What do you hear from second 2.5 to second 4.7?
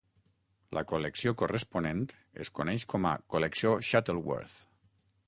coneix com a Col·lecció Shuttleworth.